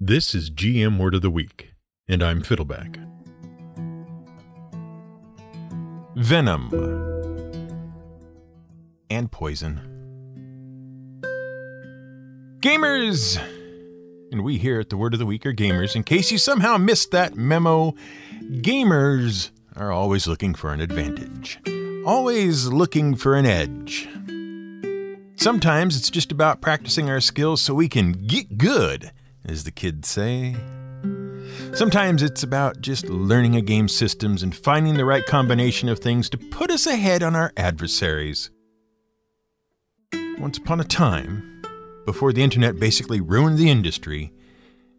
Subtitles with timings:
[0.00, 1.72] This is GM Word of the Week,
[2.06, 3.04] and I'm Fiddleback.
[6.14, 6.68] Venom
[9.10, 9.80] and poison.
[12.60, 13.42] Gamers!
[14.30, 15.96] And we here at the Word of the Week are gamers.
[15.96, 17.96] In case you somehow missed that memo,
[18.40, 21.58] gamers are always looking for an advantage,
[22.06, 24.08] always looking for an edge.
[25.34, 29.10] Sometimes it's just about practicing our skills so we can get good,
[29.48, 30.54] as the kids say.
[31.74, 36.28] Sometimes it's about just learning a game's systems and finding the right combination of things
[36.30, 38.50] to put us ahead on our adversaries.
[40.38, 41.62] Once upon a time,
[42.06, 44.32] before the internet basically ruined the industry,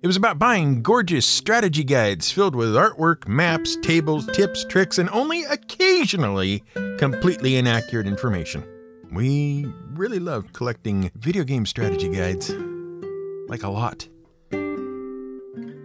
[0.01, 5.09] it was about buying gorgeous strategy guides filled with artwork, maps, tables, tips, tricks, and
[5.09, 6.63] only occasionally
[6.97, 8.63] completely inaccurate information.
[9.11, 12.49] We really loved collecting video game strategy guides.
[13.49, 14.07] Like a lot.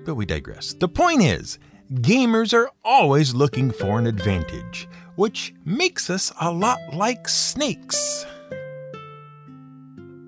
[0.05, 0.75] But we digress.
[0.75, 1.59] The point is,
[1.93, 8.27] gamers are always looking for an advantage, which makes us a lot like snakes.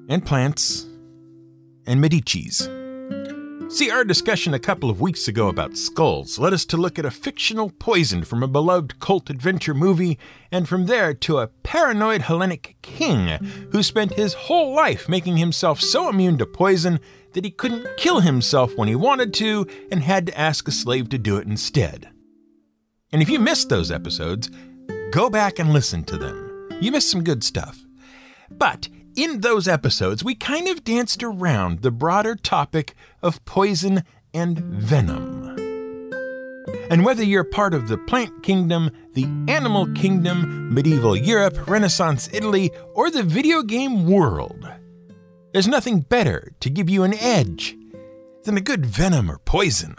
[0.09, 0.87] And plants.
[1.87, 2.69] And Medici's.
[3.69, 7.05] See, our discussion a couple of weeks ago about skulls led us to look at
[7.05, 10.19] a fictional poison from a beloved cult adventure movie,
[10.53, 13.27] and from there to a paranoid Hellenic king
[13.73, 17.01] who spent his whole life making himself so immune to poison
[17.37, 21.11] that he couldn't kill himself when he wanted to and had to ask a slave
[21.11, 22.09] to do it instead.
[23.13, 24.51] And if you missed those episodes,
[25.13, 26.69] go back and listen to them.
[26.81, 27.85] You missed some good stuff.
[28.51, 34.59] But in those episodes, we kind of danced around the broader topic of poison and
[34.59, 35.45] venom.
[36.91, 42.71] And whether you're part of the plant kingdom, the animal kingdom, medieval Europe, Renaissance Italy,
[42.95, 44.67] or the video game world,
[45.57, 47.75] there's nothing better to give you an edge
[48.45, 49.97] than a good venom or poison.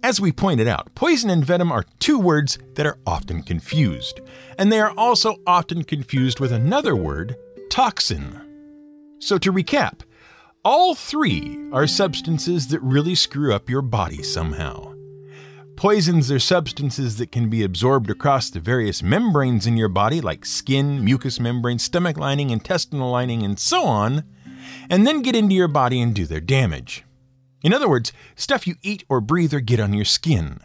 [0.00, 4.20] As we pointed out, poison and venom are two words that are often confused,
[4.56, 7.34] and they are also often confused with another word,
[7.70, 8.40] toxin.
[9.18, 10.02] So to recap,
[10.64, 14.93] all three are substances that really screw up your body somehow.
[15.76, 20.44] Poisons are substances that can be absorbed across the various membranes in your body, like
[20.44, 24.24] skin, mucous membrane, stomach lining, intestinal lining, and so on,
[24.88, 27.04] and then get into your body and do their damage.
[27.62, 30.60] In other words, stuff you eat or breathe or get on your skin.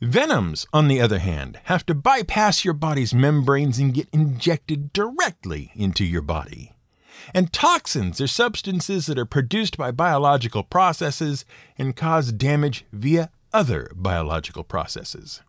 [0.00, 5.70] Venoms, on the other hand, have to bypass your body's membranes and get injected directly
[5.76, 6.72] into your body.
[7.34, 11.44] And toxins are substances that are produced by biological processes
[11.78, 15.42] and cause damage via other biological processes.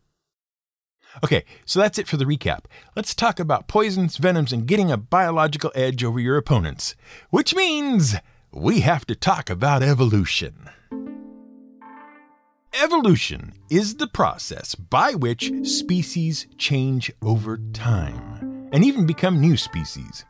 [1.23, 2.65] Okay, so that's it for the recap.
[2.95, 6.95] Let's talk about poisons, venoms, and getting a biological edge over your opponents,
[7.29, 8.15] which means
[8.51, 10.69] we have to talk about evolution.
[12.81, 20.25] Evolution is the process by which species change over time and even become new species.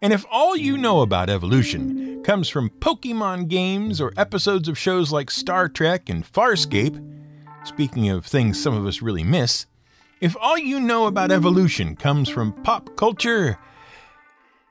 [0.00, 5.10] And if all you know about evolution comes from Pokemon games or episodes of shows
[5.10, 7.04] like Star Trek and Farscape,
[7.64, 9.66] speaking of things some of us really miss,
[10.20, 13.58] if all you know about evolution comes from pop culture,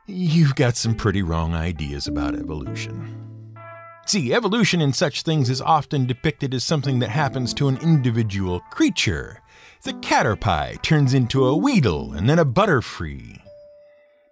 [0.05, 3.57] you've got some pretty wrong ideas about evolution.
[4.05, 8.61] See, evolution in such things is often depicted as something that happens to an individual
[8.71, 9.41] creature.
[9.83, 13.41] The caterpie turns into a weedle and then a butterfree.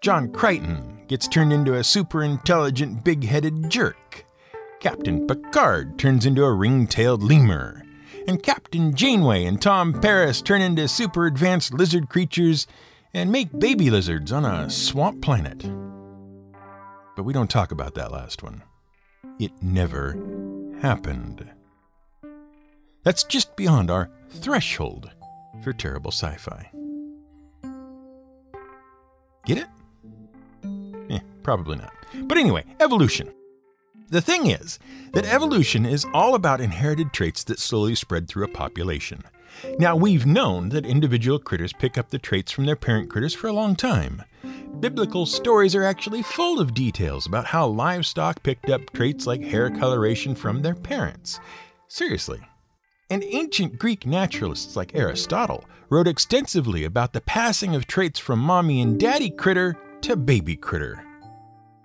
[0.05, 4.23] John Crichton gets turned into a super intelligent, big headed jerk.
[4.79, 7.81] Captain Picard turns into a ring tailed lemur.
[8.27, 12.67] And Captain Janeway and Tom Paris turn into super advanced lizard creatures
[13.15, 15.65] and make baby lizards on a swamp planet.
[17.15, 18.61] But we don't talk about that last one.
[19.39, 20.11] It never
[20.83, 21.49] happened.
[23.01, 25.09] That's just beyond our threshold
[25.63, 26.69] for terrible sci fi.
[29.47, 29.67] Get it?
[31.45, 31.93] Probably not.
[32.23, 33.31] But anyway, evolution.
[34.09, 34.79] The thing is
[35.13, 39.21] that evolution is all about inherited traits that slowly spread through a population.
[39.77, 43.45] Now, we've known that individual critters pick up the traits from their parent critters for
[43.45, 44.23] a long time.
[44.79, 49.69] Biblical stories are actually full of details about how livestock picked up traits like hair
[49.69, 51.39] coloration from their parents.
[51.87, 52.41] Seriously.
[53.11, 58.81] And ancient Greek naturalists like Aristotle wrote extensively about the passing of traits from mommy
[58.81, 61.04] and daddy critter to baby critter.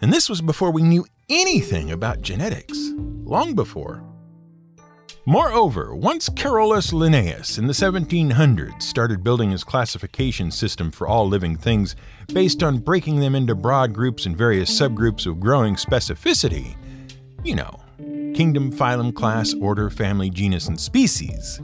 [0.00, 4.02] And this was before we knew anything about genetics, long before.
[5.26, 11.56] Moreover, once Carolus Linnaeus in the 1700s started building his classification system for all living
[11.56, 11.94] things
[12.32, 16.74] based on breaking them into broad groups and various subgroups of growing specificity,
[17.44, 17.78] you know,
[18.34, 21.60] kingdom, phylum, class, order, family, genus, and species,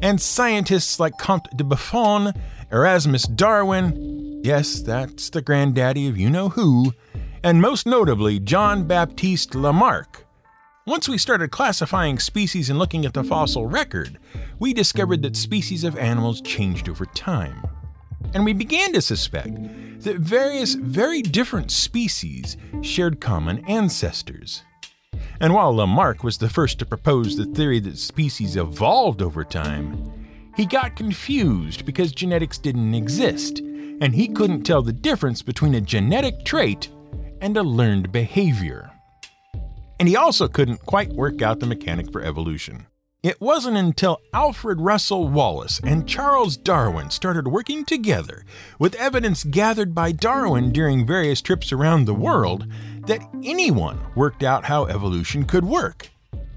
[0.00, 2.32] and scientists like Comte de Buffon,
[2.72, 6.94] Erasmus Darwin, yes, that's the granddaddy of you know who,
[7.46, 10.26] and most notably John Baptiste Lamarck
[10.84, 14.18] once we started classifying species and looking at the fossil record,
[14.58, 17.64] we discovered that species of animals changed over time.
[18.34, 19.54] And we began to suspect
[20.02, 24.64] that various very different species shared common ancestors.
[25.40, 30.52] And while Lamarck was the first to propose the theory that species evolved over time,
[30.56, 35.80] he got confused because genetics didn't exist, and he couldn't tell the difference between a
[35.80, 36.90] genetic trait
[37.40, 38.90] and a learned behavior
[39.98, 42.86] and he also couldn't quite work out the mechanic for evolution.
[43.22, 48.44] It wasn't until Alfred Russel Wallace and Charles Darwin started working together,
[48.78, 52.66] with evidence gathered by Darwin during various trips around the world,
[53.06, 56.08] that anyone worked out how evolution could work.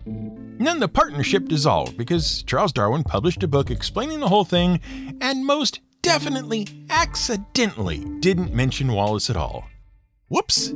[0.06, 4.80] And then the partnership dissolved because Charles Darwin published a book explaining the whole thing
[5.22, 9.66] and most definitely accidentally didn't mention Wallace at all.
[10.30, 10.70] Whoops!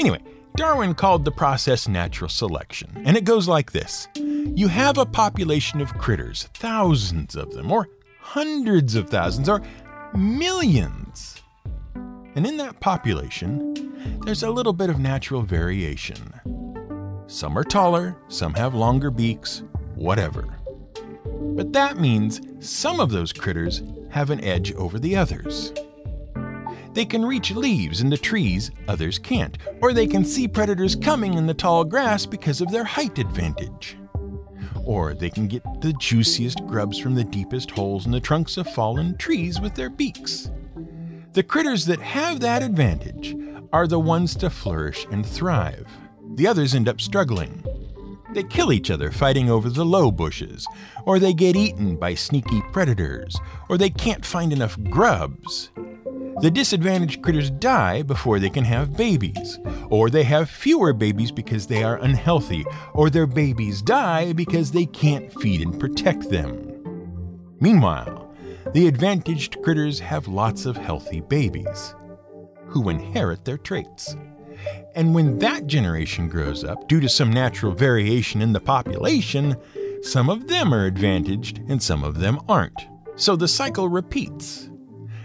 [0.00, 0.20] Anyway,
[0.56, 5.80] Darwin called the process natural selection, and it goes like this You have a population
[5.80, 7.88] of critters, thousands of them, or
[8.20, 9.62] hundreds of thousands, or
[10.16, 11.40] millions.
[12.34, 16.32] And in that population, there's a little bit of natural variation.
[17.28, 19.62] Some are taller, some have longer beaks,
[19.94, 20.44] whatever.
[21.24, 25.72] But that means some of those critters have an edge over the others.
[26.92, 31.34] They can reach leaves in the trees others can't, or they can see predators coming
[31.34, 33.96] in the tall grass because of their height advantage.
[34.84, 38.68] Or they can get the juiciest grubs from the deepest holes in the trunks of
[38.72, 40.50] fallen trees with their beaks.
[41.34, 43.36] The critters that have that advantage
[43.72, 45.86] are the ones to flourish and thrive.
[46.34, 47.62] The others end up struggling.
[48.32, 50.66] They kill each other fighting over the low bushes,
[51.04, 53.38] or they get eaten by sneaky predators,
[53.68, 55.70] or they can't find enough grubs.
[56.40, 59.58] The disadvantaged critters die before they can have babies,
[59.90, 62.64] or they have fewer babies because they are unhealthy,
[62.94, 66.64] or their babies die because they can't feed and protect them.
[67.58, 68.32] Meanwhile,
[68.72, 71.96] the advantaged critters have lots of healthy babies
[72.68, 74.14] who inherit their traits.
[74.94, 79.56] And when that generation grows up, due to some natural variation in the population,
[80.02, 82.86] some of them are advantaged and some of them aren't.
[83.16, 84.70] So the cycle repeats.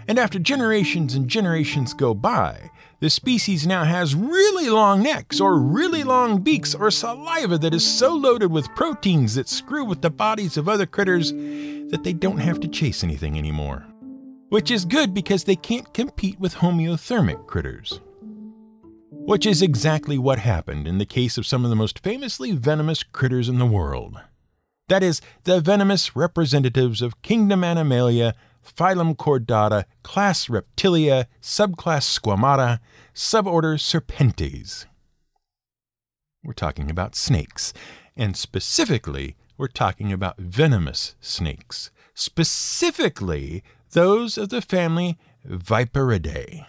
[0.06, 2.70] And after generations and generations go by,
[3.00, 7.84] the species now has really long necks, or really long beaks, or saliva that is
[7.84, 12.38] so loaded with proteins that screw with the bodies of other critters that they don't
[12.38, 13.86] have to chase anything anymore.
[14.48, 18.00] Which is good because they can't compete with homeothermic critters.
[19.10, 23.02] Which is exactly what happened in the case of some of the most famously venomous
[23.02, 24.16] critters in the world.
[24.88, 32.80] That is, the venomous representatives of Kingdom Animalia phylum Chordata, class Reptilia, subclass Squamata,
[33.14, 34.86] suborder Serpentes.
[36.42, 37.72] We're talking about snakes,
[38.16, 43.62] and specifically, we're talking about venomous snakes, specifically
[43.92, 45.18] those of the family
[45.48, 46.66] Viperidae.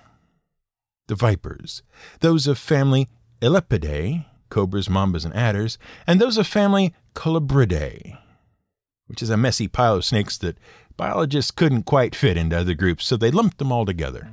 [1.07, 1.83] The vipers,
[2.21, 3.07] those of family
[3.41, 5.77] Elapidae, cobras, mambas, and adders,
[6.07, 8.17] and those of family Colubridae,
[9.07, 10.57] which is a messy pile of snakes that
[10.97, 14.29] Biologists couldn't quite fit into other groups, so they lumped them all together.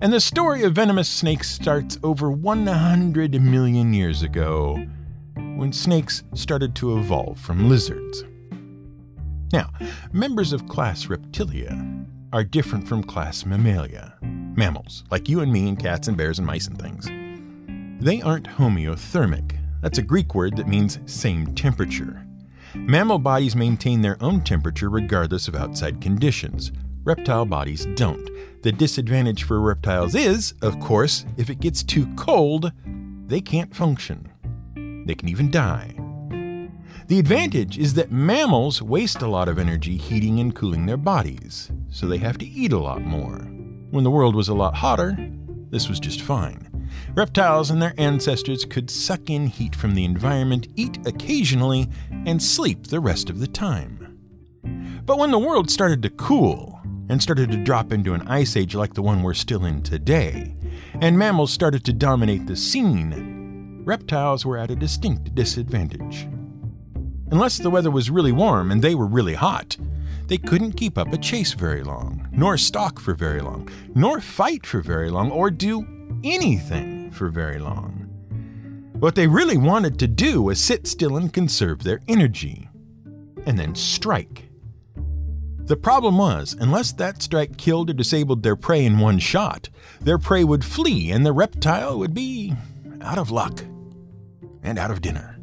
[0.00, 4.86] And the story of venomous snakes starts over 100 million years ago,
[5.34, 8.24] when snakes started to evolve from lizards.
[9.52, 9.70] Now,
[10.12, 15.78] members of class Reptilia are different from class Mammalia, mammals, like you and me and
[15.78, 17.06] cats and bears and mice and things.
[18.02, 19.58] They aren't homeothermic.
[19.82, 22.26] That's a Greek word that means same temperature.
[22.74, 26.72] Mammal bodies maintain their own temperature regardless of outside conditions.
[27.04, 28.28] Reptile bodies don't.
[28.62, 32.72] The disadvantage for reptiles is, of course, if it gets too cold,
[33.26, 34.28] they can't function.
[35.06, 35.94] They can even die.
[37.06, 41.70] The advantage is that mammals waste a lot of energy heating and cooling their bodies,
[41.90, 43.36] so they have to eat a lot more.
[43.90, 45.16] When the world was a lot hotter,
[45.70, 46.73] this was just fine.
[47.16, 51.88] Reptiles and their ancestors could suck in heat from the environment, eat occasionally,
[52.26, 54.18] and sleep the rest of the time.
[55.06, 58.74] But when the world started to cool and started to drop into an ice age
[58.74, 60.56] like the one we're still in today,
[61.00, 66.26] and mammals started to dominate the scene, reptiles were at a distinct disadvantage.
[67.30, 69.76] Unless the weather was really warm and they were really hot,
[70.26, 74.66] they couldn't keep up a chase very long, nor stalk for very long, nor fight
[74.66, 75.86] for very long, or do
[76.24, 78.08] anything for very long.
[78.98, 82.68] What they really wanted to do was sit still and conserve their energy,
[83.46, 84.48] and then strike.
[85.66, 90.18] The problem was, unless that strike killed or disabled their prey in one shot, their
[90.18, 92.54] prey would flee and the reptile would be
[93.00, 93.62] out of luck
[94.62, 95.38] and out of dinner.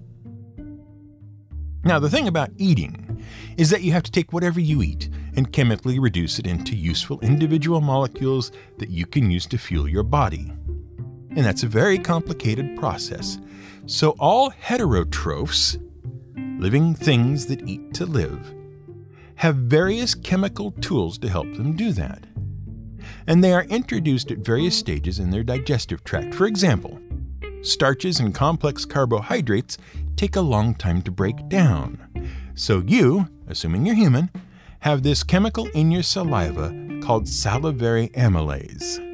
[1.84, 3.24] Now, the thing about eating
[3.58, 7.20] is that you have to take whatever you eat and chemically reduce it into useful
[7.22, 10.54] individual molecules that you can use to fuel your body.
[11.36, 13.38] And that's a very complicated process.
[13.86, 15.82] So, all heterotrophs,
[16.60, 18.54] living things that eat to live,
[19.36, 22.26] have various chemical tools to help them do that.
[23.26, 26.36] And they are introduced at various stages in their digestive tract.
[26.36, 27.00] For example,
[27.62, 29.78] starches and complex carbohydrates
[30.16, 32.30] take a long time to break down.
[32.56, 34.30] So, you, assuming you're human,
[34.82, 39.11] have this chemical in your saliva called salivary amylase.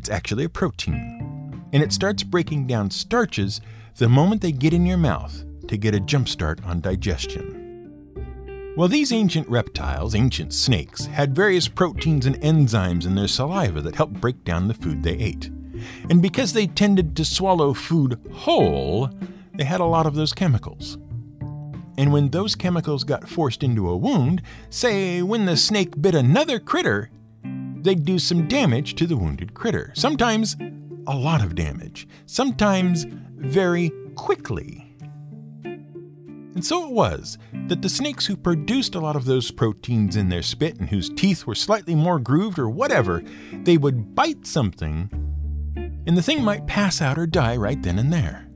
[0.00, 3.60] It's actually a protein, and it starts breaking down starches
[3.98, 8.72] the moment they get in your mouth to get a jump start on digestion.
[8.78, 13.96] Well, these ancient reptiles, ancient snakes, had various proteins and enzymes in their saliva that
[13.96, 15.50] helped break down the food they ate.
[16.08, 19.10] And because they tended to swallow food whole,
[19.54, 20.96] they had a lot of those chemicals.
[21.98, 24.40] And when those chemicals got forced into a wound,
[24.70, 27.10] say when the snake bit another critter,
[27.82, 29.92] they'd do some damage to the wounded critter.
[29.94, 30.56] Sometimes
[31.06, 33.06] a lot of damage, sometimes
[33.36, 34.86] very quickly.
[35.62, 40.28] And so it was that the snakes who produced a lot of those proteins in
[40.28, 43.22] their spit and whose teeth were slightly more grooved or whatever,
[43.52, 45.08] they would bite something
[46.06, 48.46] and the thing might pass out or die right then and there.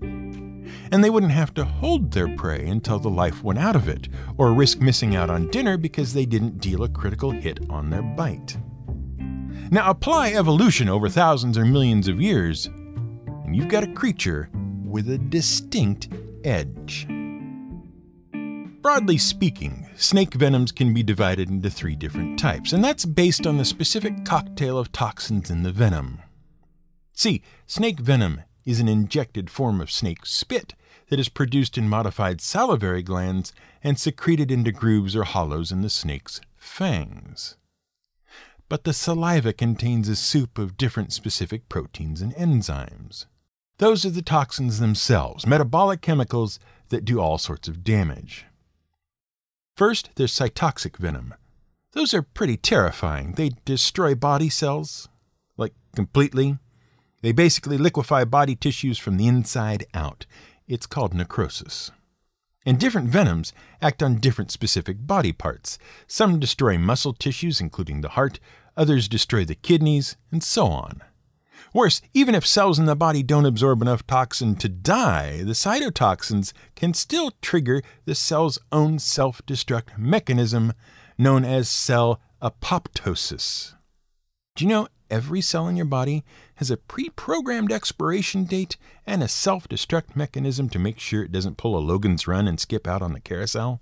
[0.91, 4.09] And they wouldn't have to hold their prey until the life went out of it,
[4.37, 8.03] or risk missing out on dinner because they didn't deal a critical hit on their
[8.03, 8.57] bite.
[9.71, 14.51] Now apply evolution over thousands or millions of years, and you've got a creature
[14.85, 16.09] with a distinct
[16.45, 17.07] edge.
[18.83, 23.57] Broadly speaking, snake venoms can be divided into three different types, and that's based on
[23.57, 26.21] the specific cocktail of toxins in the venom.
[27.15, 30.75] See, snake venom is an injected form of snake spit
[31.09, 33.53] that is produced in modified salivary glands
[33.83, 37.57] and secreted into grooves or hollows in the snake's fangs.
[38.75, 43.27] But the saliva contains a soup of different specific proteins and enzymes.
[43.79, 48.47] Those are the toxins themselves, metabolic chemicals that do all sorts of damage.
[49.77, 51.35] First, there's cytotoxic venom.
[51.93, 53.35] Those are pretty terrifying.
[53.35, 55.09] They destroy body cells,
[55.57, 56.59] like completely,
[57.23, 60.27] they basically liquefy body tissues from the inside out.
[60.67, 61.93] It's called necrosis.
[62.67, 63.53] And different venoms
[63.83, 65.79] act on different specific body parts.
[66.09, 68.41] Some destroy muscle tissues, including the heart,
[68.77, 71.03] others destroy the kidneys, and so on.
[71.73, 76.53] Worse, even if cells in the body don't absorb enough toxin to die, the cytotoxins
[76.77, 80.73] can still trigger the cell's own self destruct mechanism
[81.19, 83.75] known as cell apoptosis.
[84.55, 86.25] Do you know every cell in your body
[86.57, 91.33] has a pre programmed expiration date and a self destruct mechanism to make sure it
[91.33, 93.81] doesn't pull a Logan's Run and skip out on the carousel.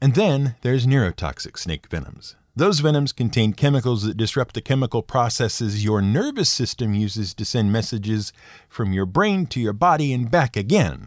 [0.00, 2.36] And then there's neurotoxic snake venoms.
[2.58, 7.70] Those venoms contain chemicals that disrupt the chemical processes your nervous system uses to send
[7.70, 8.32] messages
[8.68, 11.06] from your brain to your body and back again.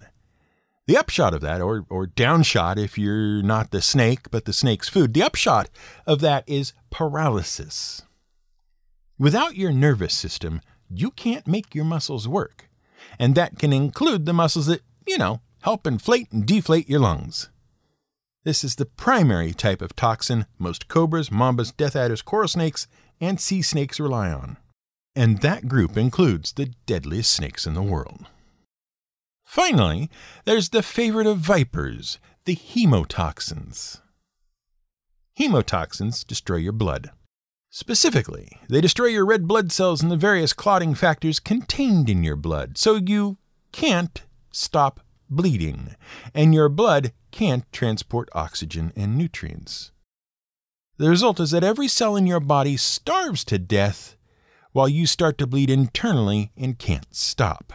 [0.88, 4.88] The upshot of that, or, or downshot if you're not the snake but the snake's
[4.88, 5.68] food, the upshot
[6.08, 8.04] of that is paralysis.
[9.20, 12.70] Without your nervous system, you can't make your muscles work.
[13.20, 17.50] And that can include the muscles that, you know, help inflate and deflate your lungs.
[18.44, 22.88] This is the primary type of toxin most cobras, mambas, death adders, coral snakes,
[23.20, 24.58] and sea snakes rely on.
[25.16, 28.26] And that group includes the deadliest snakes in the world.
[29.46, 30.10] Finally,
[30.46, 34.02] there's the favorite of vipers, the hemotoxins.
[35.38, 37.12] Hemotoxins destroy your blood.
[37.70, 42.36] Specifically, they destroy your red blood cells and the various clotting factors contained in your
[42.36, 43.38] blood, so you
[43.72, 45.00] can't stop
[45.32, 45.96] bleeding,
[46.36, 49.92] and your blood can't transport oxygen and nutrients.
[50.98, 54.16] The result is that every cell in your body starves to death
[54.72, 57.74] while you start to bleed internally and can't stop.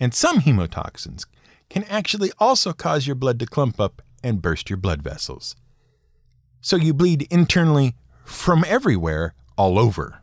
[0.00, 1.26] And some hemotoxins
[1.68, 5.54] can actually also cause your blood to clump up and burst your blood vessels.
[6.60, 7.94] So you bleed internally
[8.24, 10.22] from everywhere, all over.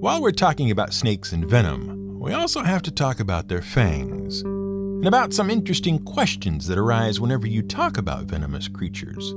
[0.00, 4.44] While we're talking about snakes and venom, we also have to talk about their fangs.
[4.98, 9.32] And about some interesting questions that arise whenever you talk about venomous creatures.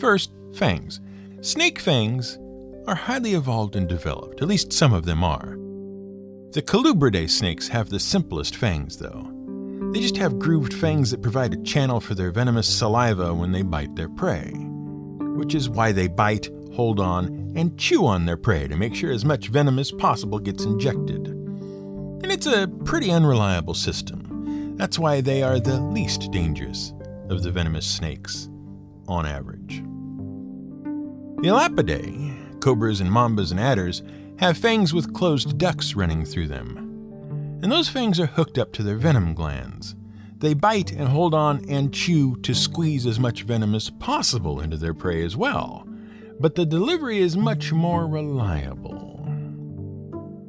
[0.00, 1.00] First, fangs.
[1.42, 2.38] Snake fangs
[2.86, 5.58] are highly evolved and developed, at least some of them are.
[6.52, 9.30] The colubridae snakes have the simplest fangs, though.
[9.92, 13.62] They just have grooved fangs that provide a channel for their venomous saliva when they
[13.62, 14.50] bite their prey,
[15.36, 19.12] which is why they bite, hold on, and chew on their prey to make sure
[19.12, 21.35] as much venom as possible gets injected.
[22.36, 24.76] It's a pretty unreliable system.
[24.76, 26.92] That's why they are the least dangerous
[27.30, 28.50] of the venomous snakes,
[29.08, 29.82] on average.
[31.40, 34.02] The Elapidae, cobras and mambas and adders,
[34.38, 36.76] have fangs with closed ducts running through them.
[37.62, 39.96] And those fangs are hooked up to their venom glands.
[40.36, 44.76] They bite and hold on and chew to squeeze as much venom as possible into
[44.76, 45.88] their prey as well.
[46.38, 48.95] But the delivery is much more reliable.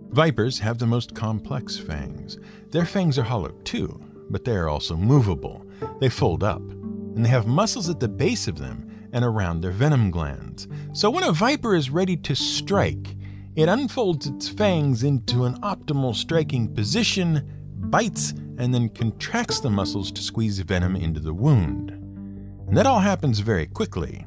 [0.10, 2.40] Vipers have the most complex fangs.
[2.72, 5.66] Their fangs are hollow too, but they are also movable.
[6.00, 9.72] They fold up, and they have muscles at the base of them and around their
[9.72, 10.68] venom glands.
[10.94, 13.16] So when a viper is ready to strike,
[13.56, 20.12] it unfolds its fangs into an optimal striking position, bites, and then contracts the muscles
[20.12, 21.92] to squeeze venom into the wound.
[21.92, 24.26] And that all happens very quickly.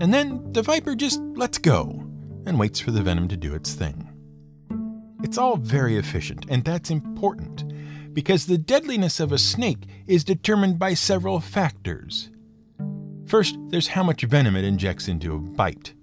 [0.00, 2.04] And then the viper just lets go
[2.46, 4.07] and waits for the venom to do its thing.
[5.22, 7.64] It's all very efficient, and that's important
[8.14, 12.30] because the deadliness of a snake is determined by several factors.
[13.26, 15.94] First, there's how much venom it injects into a bite.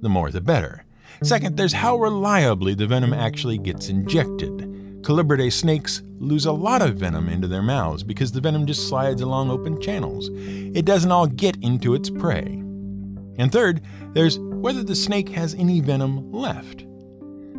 [0.00, 0.84] The more the better.
[1.22, 5.02] Second, there's how reliably the venom actually gets injected.
[5.02, 9.20] Colubridae snakes lose a lot of venom into their mouths because the venom just slides
[9.20, 10.30] along open channels.
[10.32, 12.44] It doesn't all get into its prey.
[13.38, 16.84] And third, there's whether the snake has any venom left.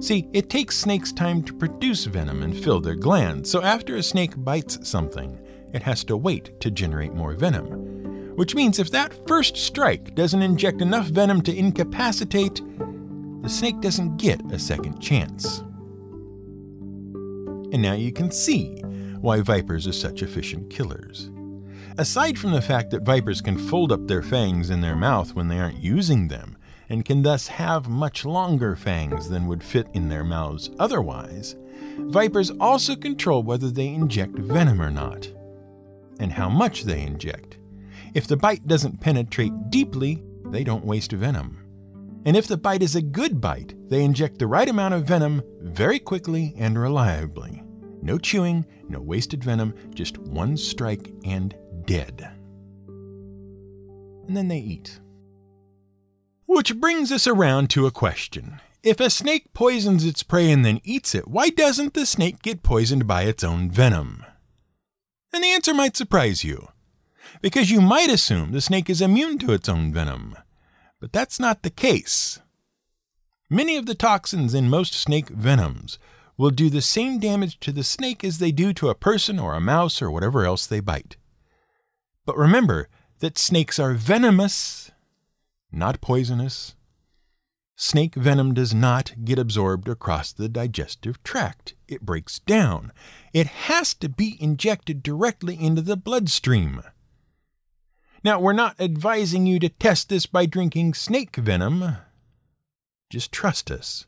[0.04, 4.04] See, it takes snakes time to produce venom and fill their glands, so after a
[4.04, 5.40] snake bites something,
[5.72, 8.36] it has to wait to generate more venom.
[8.36, 12.62] Which means if that first strike doesn't inject enough venom to incapacitate,
[13.44, 15.60] the snake doesn't get a second chance.
[17.72, 18.76] And now you can see
[19.22, 21.32] why vipers are such efficient killers.
[21.98, 25.48] Aside from the fact that vipers can fold up their fangs in their mouth when
[25.48, 26.58] they aren't using them,
[26.94, 31.56] and can thus have much longer fangs than would fit in their mouths otherwise,
[31.98, 35.28] vipers also control whether they inject venom or not,
[36.20, 37.58] and how much they inject.
[38.14, 41.58] If the bite doesn't penetrate deeply, they don't waste venom.
[42.26, 45.42] And if the bite is a good bite, they inject the right amount of venom
[45.62, 47.64] very quickly and reliably.
[48.04, 52.30] No chewing, no wasted venom, just one strike and dead.
[54.28, 55.00] And then they eat.
[56.56, 58.62] Which brings us around to a question.
[58.84, 62.64] If a snake poisons its prey and then eats it, why doesn't the snake get
[62.64, 64.26] poisoned by its own venom?
[65.34, 66.70] And the answer might surprise you.
[67.42, 70.36] Because you might assume the snake is immune to its own venom
[71.04, 72.40] but that's not the case.
[73.50, 76.00] Many of the toxins in most snake venoms
[76.38, 79.54] will do the same damage to the snake as they do to a person or
[79.54, 81.18] a mouse or whatever else they bite.
[82.26, 82.88] But remember
[83.20, 84.92] that snakes are venomous,
[85.74, 86.76] not poisonous.
[87.76, 91.74] Snake venom does not get absorbed across the digestive tract.
[91.88, 92.92] It breaks down.
[93.34, 96.84] It has to be injected directly into the bloodstream.
[98.24, 101.98] Now, we're not advising you to test this by drinking snake venom.
[103.10, 104.06] Just trust us.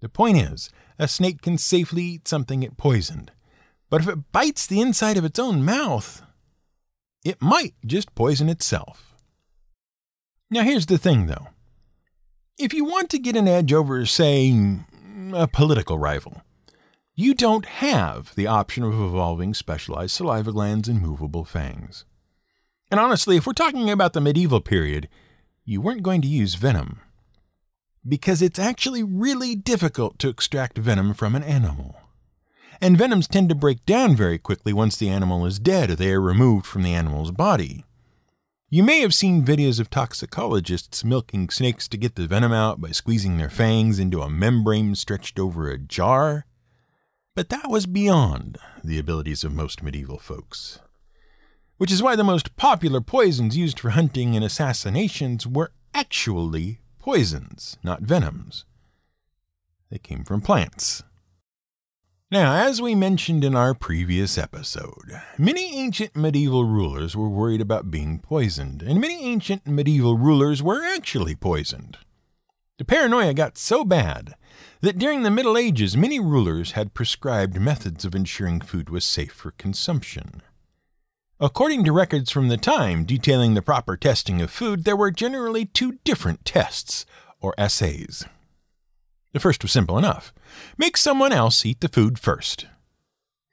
[0.00, 3.32] The point is, a snake can safely eat something it poisoned.
[3.90, 6.22] But if it bites the inside of its own mouth,
[7.24, 9.11] it might just poison itself.
[10.52, 11.48] Now, here's the thing, though.
[12.58, 14.54] If you want to get an edge over, say,
[15.32, 16.42] a political rival,
[17.14, 22.04] you don't have the option of evolving specialized saliva glands and movable fangs.
[22.90, 25.08] And honestly, if we're talking about the medieval period,
[25.64, 27.00] you weren't going to use venom.
[28.06, 31.96] Because it's actually really difficult to extract venom from an animal.
[32.78, 36.12] And venoms tend to break down very quickly once the animal is dead or they
[36.12, 37.86] are removed from the animal's body.
[38.74, 42.90] You may have seen videos of toxicologists milking snakes to get the venom out by
[42.92, 46.46] squeezing their fangs into a membrane stretched over a jar.
[47.34, 50.80] But that was beyond the abilities of most medieval folks
[51.82, 57.76] which is why the most popular poisons used for hunting and assassinations were actually poisons,
[57.82, 58.64] not venoms.
[59.90, 61.02] They came from plants.
[62.32, 67.90] Now, as we mentioned in our previous episode, many ancient medieval rulers were worried about
[67.90, 71.98] being poisoned, and many ancient medieval rulers were actually poisoned.
[72.78, 74.34] The paranoia got so bad
[74.80, 79.32] that during the Middle Ages many rulers had prescribed methods of ensuring food was safe
[79.32, 80.40] for consumption.
[81.38, 85.66] According to records from the time detailing the proper testing of food, there were generally
[85.66, 87.04] two different tests,
[87.42, 88.24] or assays.
[89.32, 90.32] The first was simple enough
[90.76, 92.66] make someone else eat the food first.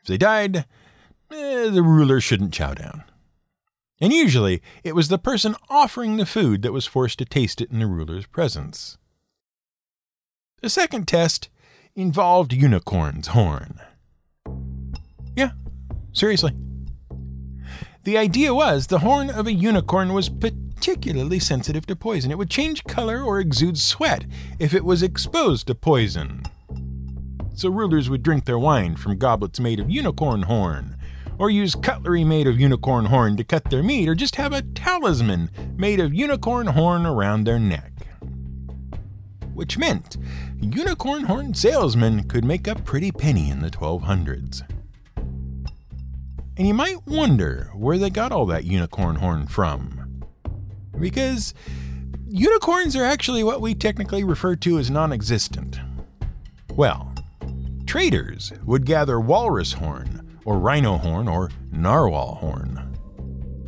[0.02, 0.66] If they died,
[1.32, 3.04] eh, the ruler shouldn't chow down.
[4.02, 7.72] And usually it was the person offering the food that was forced to taste it
[7.72, 8.98] in the ruler's presence.
[10.62, 11.50] The second test
[11.96, 13.80] involved unicorn's horn.
[15.36, 15.52] Yeah,
[16.14, 16.54] seriously.
[18.04, 20.30] The idea was the horn of a unicorn was
[20.80, 22.32] particularly sensitive to poison.
[22.32, 24.24] It would change color or exude sweat
[24.60, 26.44] if it was exposed to poison.
[27.54, 30.96] So rulers would drink their wine from goblets made of unicorn horn,
[31.38, 34.62] or use cutlery made of unicorn horn to cut their meat, or just have a
[34.62, 37.92] talisman made of unicorn horn around their neck.
[39.54, 40.16] Which meant
[40.62, 44.62] unicorn horn salesmen could make a pretty penny in the 1200s.
[46.56, 50.09] And you might wonder where they got all that unicorn horn from.
[51.00, 51.54] Because
[52.28, 55.80] unicorns are actually what we technically refer to as non existent.
[56.76, 57.14] Well,
[57.86, 62.98] traders would gather walrus horn, or rhino horn, or narwhal horn.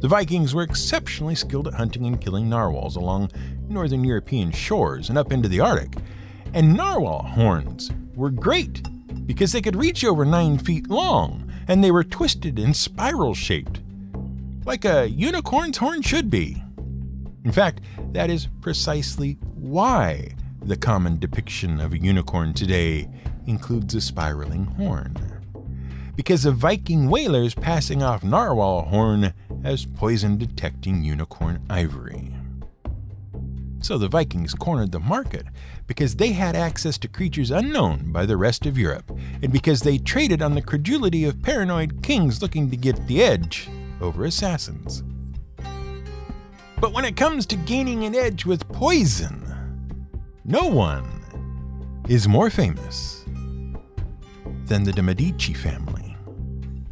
[0.02, 3.32] The Vikings were exceptionally skilled at hunting and killing narwhals along
[3.68, 5.98] northern European shores and up into the Arctic,
[6.54, 8.82] and narwhal horns were great
[9.28, 13.82] because they could reach over nine feet long and they were twisted and spiral shaped,
[14.66, 16.64] like a unicorn's horn should be.
[17.44, 17.82] In fact,
[18.14, 23.10] that is precisely why the common depiction of a unicorn today
[23.48, 25.16] includes a spiraling horn.
[26.16, 32.36] Because of Viking whalers passing off narwhal horn as poison detecting unicorn ivory.
[33.82, 35.48] So the Vikings cornered the market
[35.88, 39.10] because they had access to creatures unknown by the rest of Europe,
[39.42, 43.68] and because they traded on the credulity of paranoid kings looking to get the edge
[44.00, 45.04] over assassins.
[46.82, 49.38] But when it comes to gaining an edge with poison,
[50.44, 51.06] no one
[52.10, 53.24] is more famous
[54.66, 56.18] than the de Medici family,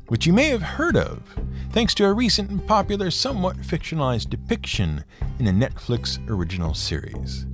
[0.07, 1.23] which you may have heard of
[1.71, 5.03] thanks to a recent and popular, somewhat fictionalized depiction
[5.39, 7.47] in a Netflix original series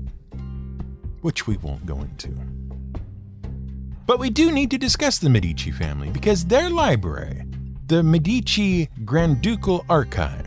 [1.22, 2.30] which we won't go into.
[4.06, 7.46] But we do need to discuss the Medici family because their library,
[7.88, 10.45] the Medici Granducal Archives,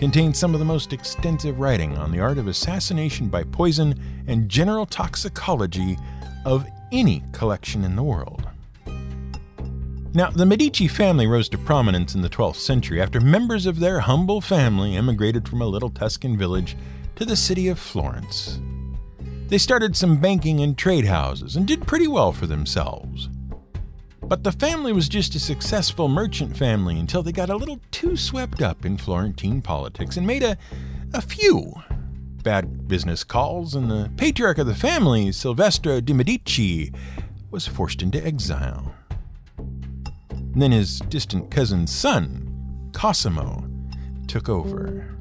[0.00, 3.94] contains some of the most extensive writing on the art of assassination by poison
[4.26, 5.98] and general toxicology
[6.46, 8.48] of any collection in the world.
[10.14, 14.00] Now, the Medici family rose to prominence in the 12th century after members of their
[14.00, 16.78] humble family emigrated from a little Tuscan village
[17.16, 18.58] to the city of Florence.
[19.48, 23.28] They started some banking and trade houses and did pretty well for themselves.
[24.30, 28.16] But the family was just a successful merchant family until they got a little too
[28.16, 30.56] swept up in Florentine politics and made a,
[31.12, 31.74] a few
[32.44, 36.92] bad business calls, and the patriarch of the family, Silvestro de' Medici,
[37.50, 38.94] was forced into exile.
[39.58, 43.68] And then his distant cousin's son, Cosimo,
[44.28, 45.12] took over.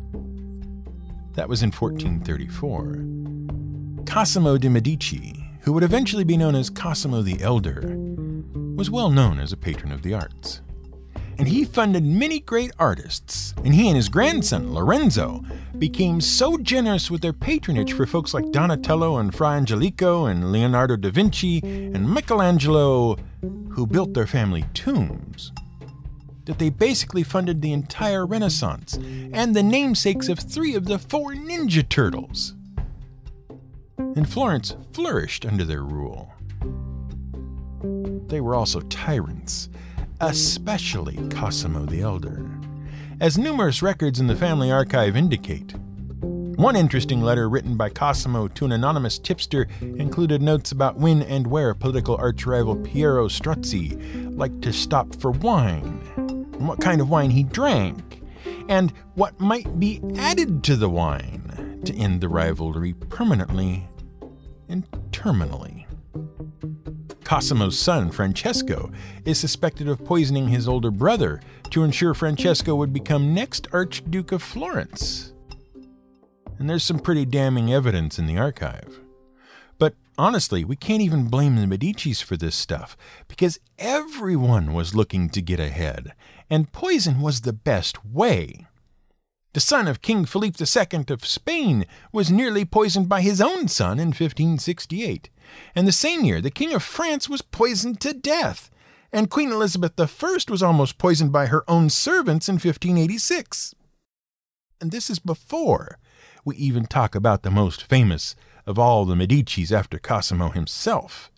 [1.34, 4.06] That was in 1434.
[4.06, 7.98] Cosimo de' Medici, who would eventually be known as Cosimo the Elder,
[8.80, 10.62] was well known as a patron of the arts.
[11.38, 15.44] And he funded many great artists, and he and his grandson, Lorenzo,
[15.78, 20.96] became so generous with their patronage for folks like Donatello and Fra Angelico and Leonardo
[20.96, 23.18] da Vinci and Michelangelo,
[23.72, 25.52] who built their family tombs,
[26.46, 28.98] that they basically funded the entire Renaissance
[29.34, 32.54] and the namesakes of three of the four Ninja Turtles
[33.98, 36.32] and Florence flourished under their rule.
[38.30, 39.70] They were also tyrants,
[40.22, 42.48] especially Cosimo the Elder,
[43.20, 45.74] as numerous records in the family archive indicate.
[46.22, 51.48] One interesting letter written by Cosimo to an anonymous tipster included notes about when and
[51.48, 57.10] where political arch rival Piero Strozzi liked to stop for wine, and what kind of
[57.10, 58.22] wine he drank,
[58.68, 63.88] and what might be added to the wine to end the rivalry permanently
[64.68, 65.86] and terminally.
[67.30, 68.92] Cosimo's son, Francesco,
[69.24, 71.40] is suspected of poisoning his older brother
[71.70, 75.32] to ensure Francesco would become next Archduke of Florence.
[76.58, 79.00] And there's some pretty damning evidence in the archive.
[79.78, 85.30] But honestly, we can't even blame the Medicis for this stuff, because everyone was looking
[85.30, 86.14] to get ahead,
[86.50, 88.66] and poison was the best way.
[89.54, 94.00] The son of King Philippe II of Spain was nearly poisoned by his own son
[94.00, 95.30] in 1568.
[95.74, 98.70] And the same year, the King of France was poisoned to death.
[99.12, 103.74] And Queen Elizabeth I was almost poisoned by her own servants in 1586.
[104.80, 105.98] And this is before
[106.46, 108.36] we even talk about the most famous
[108.68, 111.32] of all the Medicis after Cosimo himself,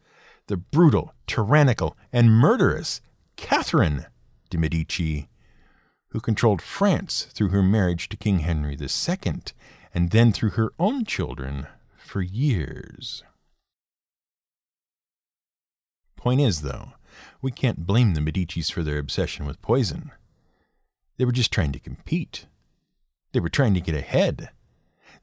[0.48, 3.00] the brutal, tyrannical, and murderous
[3.38, 4.06] Catherine
[4.50, 5.30] de' Medici
[6.12, 9.42] who controlled France through her marriage to King Henry II,
[9.94, 13.24] and then through her own children for years.
[16.16, 16.94] Point is, though,
[17.42, 20.12] we can't blame the Medicis for their obsession with poison.
[21.18, 22.46] They were just trying to compete.
[23.32, 24.50] They were trying to get ahead.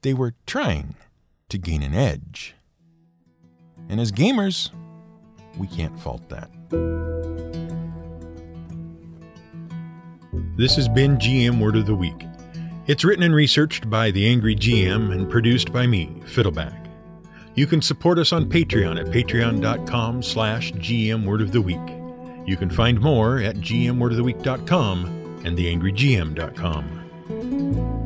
[0.01, 0.95] They were trying
[1.49, 2.55] to gain an edge.
[3.87, 4.71] And as gamers,
[5.57, 6.49] we can't fault that.
[10.59, 12.27] This has been GM Word of the Week.
[12.85, 16.85] It's written and researched by The Angry GM and produced by me, Fiddleback.
[17.55, 22.45] You can support us on Patreon at patreon.com slash gmwordoftheweek.
[22.45, 25.05] You can find more at gmwordoftheweek.com
[25.45, 27.98] and theangrygm.com.